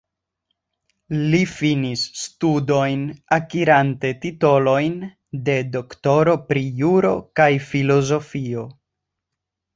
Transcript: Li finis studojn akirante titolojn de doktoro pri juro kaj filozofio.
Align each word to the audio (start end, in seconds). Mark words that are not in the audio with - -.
Li 1.33 1.41
finis 1.51 2.05
studojn 2.21 3.03
akirante 3.37 4.11
titolojn 4.25 4.97
de 5.51 5.59
doktoro 5.77 6.35
pri 6.49 6.65
juro 6.83 7.15
kaj 7.43 7.49
filozofio. 7.69 8.67